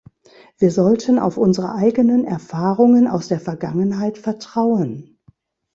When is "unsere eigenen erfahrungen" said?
1.37-3.07